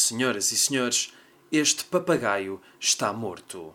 Senhoras 0.00 0.52
e 0.52 0.56
senhores, 0.56 1.12
este 1.50 1.82
papagaio 1.82 2.62
está 2.78 3.12
morto. 3.12 3.74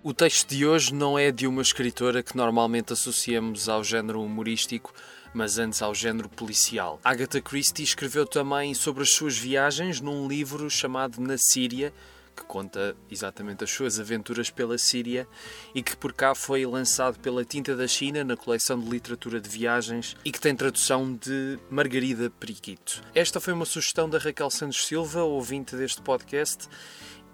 O 0.00 0.14
texto 0.14 0.50
de 0.50 0.64
hoje 0.64 0.94
não 0.94 1.18
é 1.18 1.32
de 1.32 1.48
uma 1.48 1.60
escritora 1.60 2.22
que 2.22 2.36
normalmente 2.36 2.92
associamos 2.92 3.68
ao 3.68 3.82
género 3.82 4.22
humorístico, 4.22 4.94
mas 5.34 5.58
antes 5.58 5.82
ao 5.82 5.92
género 5.92 6.28
policial. 6.28 7.00
Agatha 7.02 7.40
Christie 7.40 7.82
escreveu 7.82 8.24
também 8.24 8.72
sobre 8.74 9.02
as 9.02 9.10
suas 9.10 9.36
viagens 9.36 10.00
num 10.00 10.28
livro 10.28 10.70
chamado 10.70 11.20
Na 11.20 11.36
Síria, 11.36 11.92
que 12.34 12.44
conta 12.44 12.96
exatamente 13.10 13.64
as 13.64 13.70
suas 13.70 13.98
aventuras 14.00 14.50
pela 14.50 14.76
Síria 14.76 15.26
e 15.74 15.82
que 15.82 15.96
por 15.96 16.12
cá 16.12 16.34
foi 16.34 16.66
lançado 16.66 17.18
pela 17.20 17.44
Tinta 17.44 17.76
da 17.76 17.86
China 17.86 18.24
na 18.24 18.36
coleção 18.36 18.78
de 18.78 18.88
literatura 18.88 19.40
de 19.40 19.48
viagens 19.48 20.16
e 20.24 20.32
que 20.32 20.40
tem 20.40 20.54
tradução 20.54 21.14
de 21.14 21.58
Margarida 21.70 22.30
Periquito. 22.30 23.02
Esta 23.14 23.40
foi 23.40 23.52
uma 23.52 23.64
sugestão 23.64 24.08
da 24.08 24.18
Raquel 24.18 24.50
Santos 24.50 24.84
Silva, 24.86 25.22
ouvinte 25.22 25.76
deste 25.76 26.02
podcast, 26.02 26.68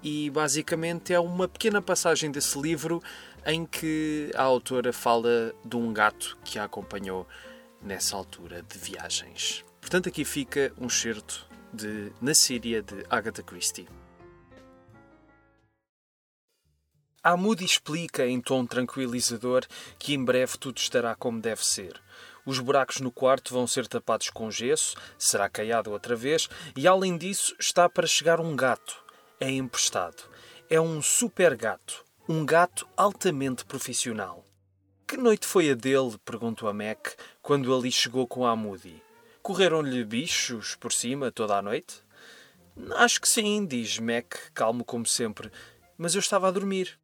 e 0.03 0.31
basicamente 0.31 1.13
é 1.13 1.21
uma 1.21 1.49
pequena 1.49 1.83
passagem 1.83 2.31
desse 2.31 2.59
livro 2.59 3.03
em 3.45 3.65
que 3.65 4.31
a 4.35 4.43
autora 4.43 4.93
fala 4.93 5.55
de 5.65 5.77
um 5.77 5.93
gato 5.93 6.39
que 6.45 6.59
a 6.59 6.65
acompanhou 6.65 7.27
nessa 7.83 8.17
altura 8.17 8.63
de 8.63 8.79
viagens. 8.79 9.65
Portanto, 9.81 10.09
aqui 10.09 10.25
fica 10.25 10.73
um 10.79 10.89
certo 10.89 11.49
de 11.73 12.13
Na 12.21 12.35
Síria 12.35 12.83
de 12.83 13.05
Agatha 13.09 13.43
Christie. 13.43 13.89
A 17.23 17.37
Moody 17.37 17.67
explica 17.67 18.27
em 18.27 18.41
tom 18.41 18.65
tranquilizador 18.65 19.67
que 19.99 20.15
em 20.15 20.25
breve 20.25 20.57
tudo 20.57 20.79
estará 20.79 21.15
como 21.15 21.39
deve 21.39 21.63
ser. 21.63 22.01
Os 22.47 22.59
buracos 22.59 22.99
no 22.99 23.13
quarto 23.13 23.53
vão 23.53 23.67
ser 23.67 23.87
tapados 23.87 24.31
com 24.31 24.51
gesso, 24.51 24.97
será 25.19 25.47
caiado 25.47 25.91
outra 25.91 26.17
vez, 26.17 26.49
e 26.75 26.89
além 26.89 27.19
disso 27.19 27.55
está 27.61 27.91
para 27.91 28.07
chegar 28.07 28.41
um 28.41 28.57
gato, 28.57 29.05
é 29.39 29.51
emprestado. 29.51 30.23
É 30.71 30.81
um 30.81 31.03
super 31.03 31.55
gato. 31.55 32.07
Um 32.27 32.47
gato 32.47 32.89
altamente 32.97 33.67
profissional. 33.67 34.43
Que 35.07 35.19
noite 35.19 35.47
foi 35.47 35.71
a 35.71 35.75
dele? 35.75 36.17
perguntou 36.25 36.71
a 36.71 36.73
Mac 36.73 37.09
quando 37.43 37.75
ali 37.77 37.93
chegou 37.93 38.27
com 38.27 38.47
a 38.47 38.57
Moody. 38.57 39.03
Correram-lhe 39.43 40.05
bichos 40.07 40.75
por 40.75 40.91
cima 40.91 41.31
toda 41.31 41.59
a 41.59 41.61
noite? 41.61 42.03
Acho 42.97 43.21
que 43.21 43.29
sim, 43.29 43.67
diz 43.67 43.99
Mac, 43.99 44.37
calmo 44.55 44.87
como 44.87 45.05
sempre. 45.05 45.51
Mas 45.99 46.15
eu 46.15 46.21
estava 46.21 46.49
a 46.49 46.51
dormir. 46.51 46.99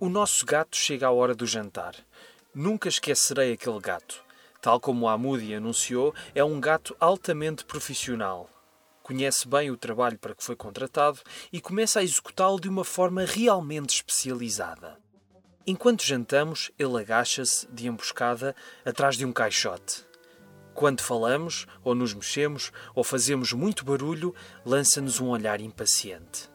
O 0.00 0.08
nosso 0.08 0.46
gato 0.46 0.76
chega 0.76 1.06
à 1.06 1.10
hora 1.10 1.34
do 1.34 1.46
jantar. 1.46 1.94
Nunca 2.54 2.88
esquecerei 2.88 3.52
aquele 3.52 3.80
gato. 3.80 4.22
Tal 4.60 4.80
como 4.80 5.08
a 5.08 5.18
Moody 5.18 5.54
anunciou, 5.54 6.14
é 6.34 6.42
um 6.42 6.60
gato 6.60 6.96
altamente 7.00 7.64
profissional 7.64 8.48
conhece 9.08 9.48
bem 9.48 9.70
o 9.70 9.76
trabalho 9.76 10.18
para 10.18 10.34
que 10.34 10.44
foi 10.44 10.54
contratado 10.54 11.20
e 11.50 11.62
começa 11.62 11.98
a 11.98 12.02
executá-lo 12.02 12.60
de 12.60 12.68
uma 12.68 12.84
forma 12.84 13.24
realmente 13.24 13.94
especializada. 13.94 14.98
Enquanto 15.66 16.04
jantamos, 16.04 16.70
ele 16.78 17.00
agacha-se, 17.00 17.66
de 17.72 17.88
emboscada, 17.88 18.54
atrás 18.84 19.16
de 19.16 19.24
um 19.24 19.32
caixote. 19.32 20.04
Quando 20.74 21.00
falamos, 21.00 21.66
ou 21.82 21.94
nos 21.94 22.12
mexemos, 22.12 22.70
ou 22.94 23.02
fazemos 23.02 23.54
muito 23.54 23.82
barulho, 23.82 24.34
lança-nos 24.62 25.20
um 25.20 25.28
olhar 25.28 25.58
impaciente. 25.58 26.50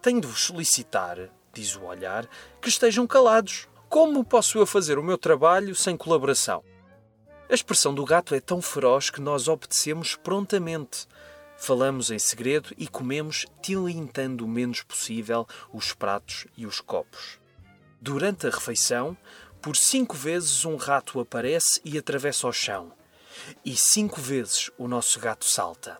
Tenho 0.00 0.22
de 0.22 0.26
vos 0.26 0.44
solicitar, 0.44 1.18
diz 1.52 1.76
o 1.76 1.84
olhar, 1.84 2.28
que 2.60 2.68
estejam 2.68 3.06
calados. 3.06 3.68
Como 3.88 4.24
posso 4.24 4.58
eu 4.58 4.66
fazer 4.66 4.98
o 4.98 5.02
meu 5.02 5.18
trabalho 5.18 5.74
sem 5.74 5.96
colaboração? 5.96 6.64
A 7.50 7.54
expressão 7.54 7.94
do 7.94 8.04
gato 8.04 8.34
é 8.34 8.40
tão 8.40 8.62
feroz 8.62 9.10
que 9.10 9.20
nós 9.20 9.48
obedecemos 9.48 10.16
prontamente, 10.16 11.06
Falamos 11.64 12.10
em 12.10 12.18
segredo 12.18 12.74
e 12.76 12.88
comemos 12.88 13.46
tilintando 13.62 14.44
o 14.44 14.48
menos 14.48 14.82
possível 14.82 15.46
os 15.72 15.92
pratos 15.92 16.44
e 16.56 16.66
os 16.66 16.80
copos. 16.80 17.38
Durante 18.00 18.48
a 18.48 18.50
refeição, 18.50 19.16
por 19.60 19.76
cinco 19.76 20.16
vezes 20.16 20.64
um 20.64 20.74
rato 20.74 21.20
aparece 21.20 21.80
e 21.84 21.96
atravessa 21.96 22.48
o 22.48 22.52
chão. 22.52 22.92
E 23.64 23.76
cinco 23.76 24.20
vezes 24.20 24.72
o 24.76 24.88
nosso 24.88 25.20
gato 25.20 25.44
salta. 25.44 25.98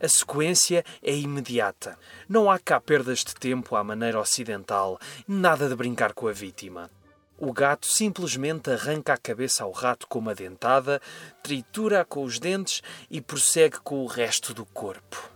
A 0.00 0.08
sequência 0.08 0.82
é 1.02 1.14
imediata. 1.14 1.98
Não 2.26 2.50
há 2.50 2.58
cá 2.58 2.80
perdas 2.80 3.18
de 3.18 3.34
tempo 3.34 3.76
à 3.76 3.84
maneira 3.84 4.18
ocidental, 4.18 4.98
nada 5.28 5.68
de 5.68 5.76
brincar 5.76 6.14
com 6.14 6.26
a 6.26 6.32
vítima. 6.32 6.90
O 7.36 7.52
gato 7.52 7.86
simplesmente 7.86 8.70
arranca 8.70 9.12
a 9.12 9.18
cabeça 9.18 9.62
ao 9.64 9.72
rato 9.72 10.06
com 10.06 10.18
uma 10.18 10.34
dentada, 10.34 11.00
tritura-a 11.42 12.04
com 12.04 12.24
os 12.24 12.38
dentes 12.38 12.82
e 13.10 13.20
prossegue 13.20 13.80
com 13.80 14.02
o 14.02 14.06
resto 14.06 14.54
do 14.54 14.64
corpo. 14.64 15.30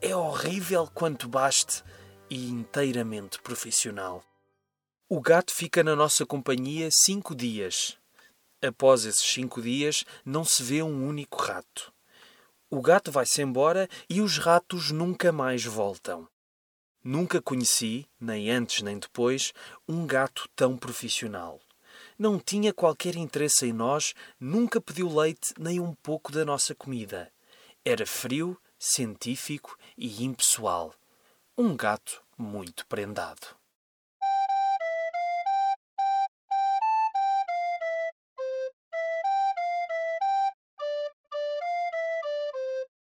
É 0.00 0.14
horrível 0.14 0.88
quanto 0.92 1.28
baste 1.28 1.84
e 2.28 2.48
inteiramente 2.48 3.40
profissional. 3.40 4.24
O 5.08 5.20
gato 5.20 5.52
fica 5.52 5.84
na 5.84 5.94
nossa 5.94 6.26
companhia 6.26 6.88
cinco 6.90 7.34
dias. 7.36 7.96
Após 8.60 9.04
esses 9.04 9.24
cinco 9.24 9.62
dias, 9.62 10.04
não 10.24 10.44
se 10.44 10.62
vê 10.62 10.82
um 10.82 11.06
único 11.06 11.40
rato. 11.40 11.92
O 12.68 12.80
gato 12.80 13.12
vai-se 13.12 13.42
embora 13.42 13.88
e 14.10 14.20
os 14.20 14.38
ratos 14.38 14.90
nunca 14.90 15.30
mais 15.30 15.64
voltam. 15.64 16.28
Nunca 17.02 17.40
conheci, 17.40 18.04
nem 18.20 18.50
antes 18.50 18.82
nem 18.82 18.98
depois, 18.98 19.52
um 19.88 20.04
gato 20.04 20.48
tão 20.56 20.76
profissional. 20.76 21.60
Não 22.18 22.40
tinha 22.40 22.74
qualquer 22.74 23.14
interesse 23.14 23.66
em 23.66 23.72
nós, 23.72 24.14
nunca 24.40 24.80
pediu 24.80 25.14
leite 25.14 25.54
nem 25.56 25.78
um 25.78 25.94
pouco 25.94 26.32
da 26.32 26.44
nossa 26.44 26.74
comida. 26.74 27.30
Era 27.84 28.04
frio, 28.04 28.60
científico 28.76 29.78
e 29.96 30.24
impessoal. 30.24 30.92
Um 31.56 31.76
gato 31.76 32.20
muito 32.36 32.84
prendado. 32.86 33.56